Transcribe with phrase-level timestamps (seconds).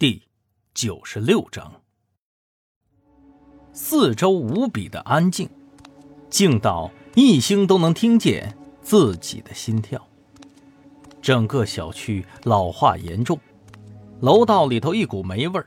[0.00, 0.22] 第
[0.74, 1.82] 九十六章。
[3.72, 5.50] 四周无比的安静，
[6.30, 10.00] 静到一星都能听见自己的心跳。
[11.20, 13.40] 整个小区老化严重，
[14.20, 15.66] 楼道里头一股霉味儿，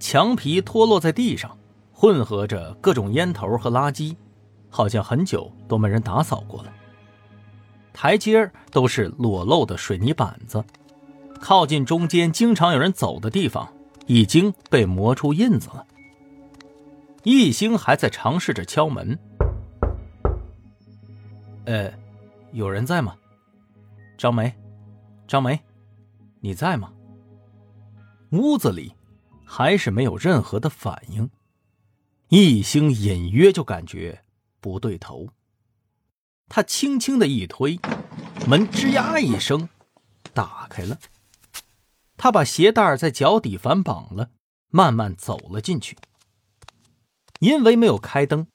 [0.00, 1.56] 墙皮脱落在地上，
[1.92, 4.16] 混合着各种烟头和垃圾，
[4.68, 6.72] 好像很久都没人打扫过了。
[7.92, 10.64] 台阶都是裸露的水泥板子。
[11.40, 13.72] 靠近中间经常有人走的地方，
[14.06, 15.86] 已经被磨出印子了。
[17.22, 19.18] 易星还在尝试着敲门。
[21.64, 21.92] 呃，
[22.52, 23.16] 有人在吗？
[24.16, 24.54] 张梅，
[25.26, 25.60] 张梅，
[26.40, 26.92] 你在吗？
[28.30, 28.94] 屋子里
[29.44, 31.30] 还是没有任何的反应。
[32.28, 34.22] 易星隐约就感觉
[34.60, 35.28] 不对头。
[36.48, 37.78] 他轻轻的一推，
[38.46, 39.68] 门吱呀一声
[40.32, 40.98] 打开了。
[42.18, 44.30] 他把鞋带在脚底反绑了，
[44.70, 45.96] 慢慢走了进去。
[47.38, 48.48] 因为没有开灯，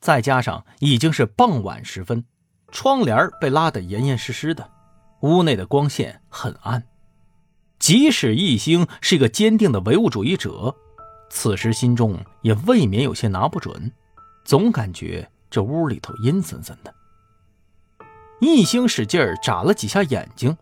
[0.00, 2.24] 再加上已经是傍晚时分，
[2.70, 4.70] 窗帘被拉得严严实实的，
[5.22, 6.86] 屋内的光线很暗。
[7.80, 10.74] 即使易星是一个坚定的唯物主义者，
[11.28, 13.92] 此时心中也未免有些拿不准，
[14.44, 16.94] 总感觉这屋里头阴森森的。
[18.40, 20.56] 易星使劲眨了几下眼睛，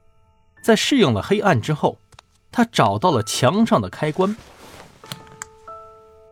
[0.62, 1.98] 在适应了黑暗之后。
[2.50, 4.34] 他找到了墙上的开关，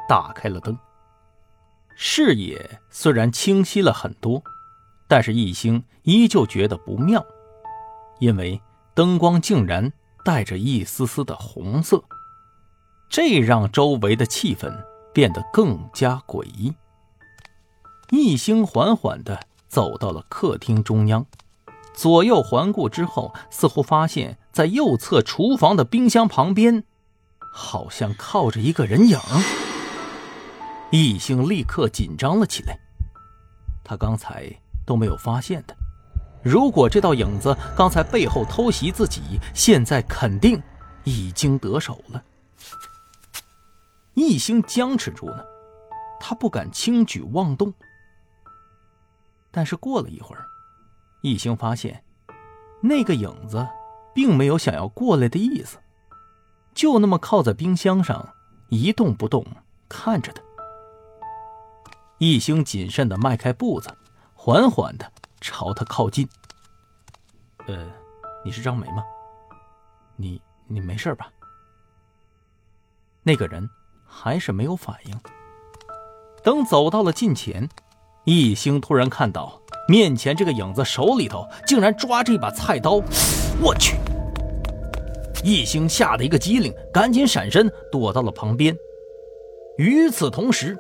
[0.09, 0.79] 打开了灯。
[1.97, 4.43] 视野虽然清晰了很多，
[5.07, 7.25] 但是易星依旧觉得不妙，
[8.19, 8.61] 因为
[8.95, 9.93] 灯光竟然
[10.25, 12.03] 带着一丝丝的红色，
[13.09, 14.75] 这让周围的气氛
[15.13, 16.75] 变得更加诡异。
[18.11, 21.25] 易星缓缓地走到了客厅中央。
[21.95, 26.85] 左右环顾之后，似乎发现，在右侧厨房的冰箱旁边，
[27.53, 29.19] 好像靠着一个人影。
[30.93, 32.79] 易星立刻紧张了起来，
[33.83, 34.49] 他刚才
[34.87, 35.77] 都没有发现的。
[36.41, 40.63] 如果这道影子刚才背后偷袭自己，现在肯定
[41.03, 42.23] 已经得手了。
[44.15, 45.43] 易星僵持住呢，
[46.21, 47.75] 他不敢轻举妄动。
[49.51, 50.47] 但是过了一会儿。
[51.23, 52.05] 一星发现，
[52.81, 53.67] 那个影子
[54.15, 55.79] 并没有想要过来的意思，
[56.73, 58.35] 就那么靠在冰箱上
[58.69, 59.45] 一动不动
[59.89, 60.43] 看着他。
[62.19, 63.95] 一星谨慎的迈开步子，
[64.35, 66.29] 缓缓的朝他靠近。
[67.67, 67.91] 呃，
[68.45, 69.03] 你是张梅吗？
[70.17, 71.29] 你你没事吧？
[73.23, 73.69] 那个人
[74.07, 75.21] 还是没有反应。
[76.43, 77.69] 等走到了近前，
[78.25, 79.61] 一星突然看到。
[79.87, 83.03] 面前这个影子手里头竟然抓着一把菜刀，
[83.61, 83.97] 我去！
[85.43, 88.77] 一星吓得一个机灵，赶紧闪身躲到了旁边。
[89.77, 90.77] 与此同时，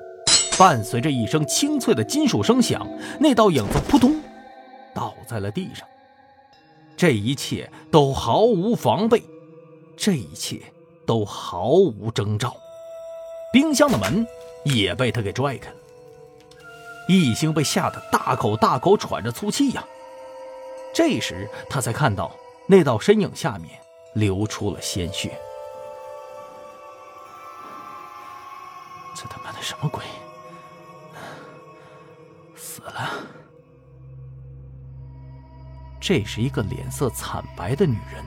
[0.58, 2.86] 伴随着一声清脆的金属声响，
[3.18, 4.20] 那道影子扑通
[4.94, 5.86] 倒在了地上。
[6.96, 9.22] 这一切都毫无防备，
[9.96, 10.60] 这一切
[11.04, 12.56] 都毫无征兆。
[13.52, 14.26] 冰箱的门
[14.64, 15.76] 也被他给拽开了。
[17.08, 19.84] 易星被吓得大口大口喘着粗气呀。
[20.94, 22.34] 这时他才看到
[22.66, 23.78] 那道身影下面
[24.14, 25.38] 流出了鲜血。
[29.14, 30.02] 这他妈的什么鬼？
[32.56, 33.10] 死了！
[36.00, 38.24] 这是一个脸色惨白的女人，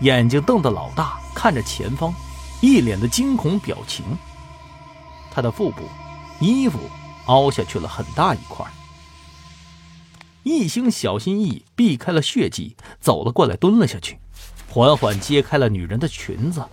[0.00, 2.12] 眼睛瞪得老大，看着前方，
[2.60, 4.04] 一脸的惊恐表情。
[5.30, 5.82] 她的腹部、
[6.40, 6.78] 衣服。
[7.28, 8.64] 凹下去了很大一块。
[10.48, 14.18] 一星小心翼翼避开了血迹，走了过来，蹲了下去，
[14.70, 16.64] 缓缓揭开了女人的裙子，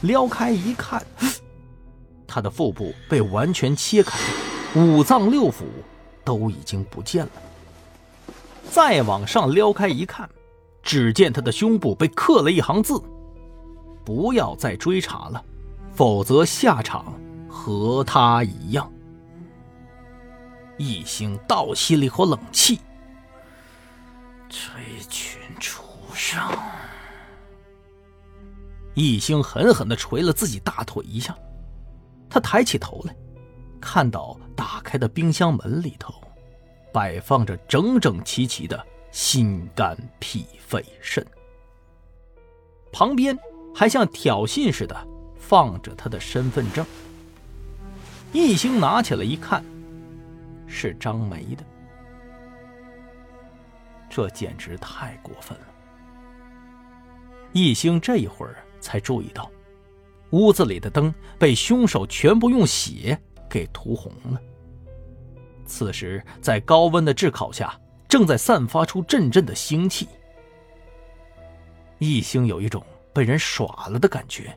[0.00, 1.06] 撩开一看，
[2.26, 4.18] 她的腹部被完全切开，
[4.74, 5.62] 五脏六腑
[6.24, 7.30] 都已经不见了。
[8.68, 10.28] 再往上撩开一看，
[10.82, 13.00] 只见她的胸部被刻了一行字
[14.04, 15.40] ：“不要再追查了，
[15.94, 17.14] 否则下场
[17.48, 18.92] 和她一样。”
[20.76, 22.80] 一星倒吸了一口冷气，
[24.48, 24.58] 这
[25.08, 25.82] 群畜
[26.14, 26.40] 生！
[28.94, 31.36] 一星狠狠的捶了自己大腿一下，
[32.30, 33.14] 他抬起头来，
[33.80, 36.14] 看到打开的冰箱门里头，
[36.92, 41.26] 摆放着整整齐齐的心肝脾肺肾，
[42.92, 43.36] 旁边
[43.74, 44.96] 还像挑衅似的
[45.36, 46.86] 放着他的身份证。
[48.32, 49.64] 一星拿起来一看。
[50.68, 51.64] 是张梅的，
[54.08, 55.64] 这简直太过分了。
[57.52, 59.50] 易星这一会儿才注意到，
[60.30, 63.18] 屋子里的灯被凶手全部用血
[63.48, 64.40] 给涂红了。
[65.64, 70.06] 此时，在高温的炙烤下，正在散发出阵阵的腥气。
[71.98, 74.56] 易兴有一种被人耍了的感觉。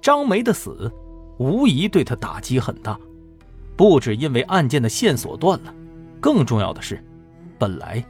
[0.00, 0.90] 张梅的死，
[1.38, 2.98] 无疑对他打击很大，
[3.76, 5.74] 不止因为案件的线索断了，
[6.20, 7.04] 更重要的是，
[7.60, 8.02] 本来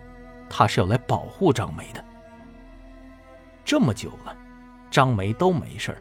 [0.48, 2.02] 他是要来保护张梅的。
[3.64, 4.34] 这么久了，
[4.90, 5.94] 张梅都没事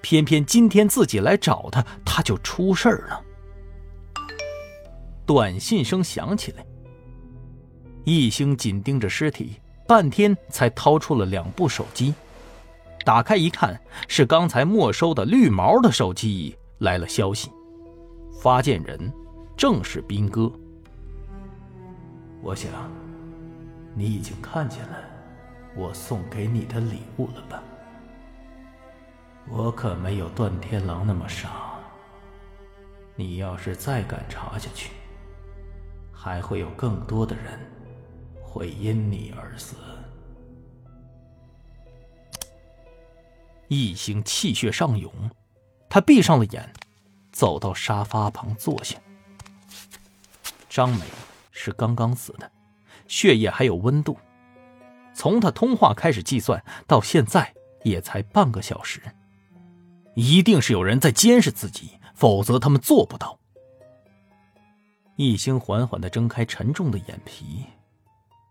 [0.00, 3.22] 偏偏今天自己来找他，他就出事儿了。
[5.26, 6.64] 短信声响起来，
[8.04, 9.60] 一兴紧盯着尸体。
[9.86, 12.14] 半天才掏出了两部手机，
[13.04, 13.78] 打开一看，
[14.08, 17.50] 是刚才没收的绿毛的手机来了消息，
[18.40, 19.12] 发件人
[19.58, 20.50] 正是斌哥。
[22.44, 22.70] 我想，
[23.94, 24.98] 你已经看见了
[25.74, 27.62] 我送给你的礼物了吧？
[29.48, 31.80] 我可没有段天狼那么傻。
[33.16, 34.90] 你要是再敢查下去，
[36.12, 37.58] 还会有更多的人。
[38.42, 39.74] 会因你而死。
[43.68, 45.10] 一兴气血上涌，
[45.88, 46.72] 他闭上了眼，
[47.32, 48.96] 走到沙发旁坐下。
[50.68, 51.06] 张美
[51.64, 52.50] 是刚刚死的，
[53.08, 54.18] 血液还有温度。
[55.14, 59.00] 从他通话开始计算到现在，也才半个小时。
[60.14, 63.38] 一定是有人在监视自己，否则他们做不到。
[65.16, 67.64] 一星缓缓的睁开沉重的眼皮。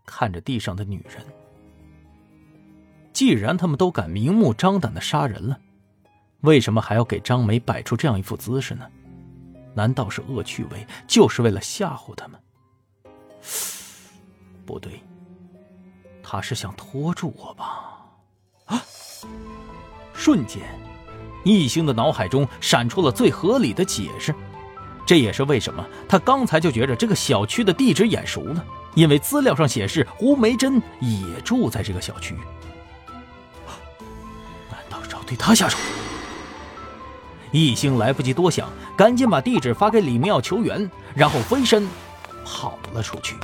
[0.06, 1.25] 看着地上的女人，
[3.13, 5.57] 既然他们都敢明目张胆的杀人了，
[6.42, 8.86] 为什么还要给张梅摆出这样一副姿势呢？
[9.74, 12.38] 难道是恶趣味，就是为了吓唬他们？
[14.66, 15.01] 不对，
[16.24, 18.00] 他是想拖住我吧？
[18.66, 18.81] 啊！
[20.13, 20.62] 瞬间，
[21.44, 24.34] 易星的脑海中闪出了最合理的解释，
[25.06, 28.63] 这也是为什么他刚才就觉着这个小区的地址眼熟呢？
[28.95, 32.36] 因为资料上显示胡梅珍也住在这个小区，
[34.69, 35.78] 难道是要对他下手？
[37.51, 41.88] 易星来不及多想，赶紧把地址发给李明耀求援，然后飞身
[42.44, 43.36] 跑了出去。